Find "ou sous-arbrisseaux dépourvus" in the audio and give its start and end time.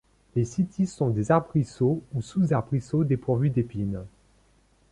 2.15-3.51